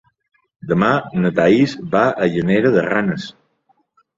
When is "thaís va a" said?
1.41-2.31